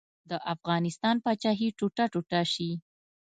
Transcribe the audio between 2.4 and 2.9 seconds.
شي.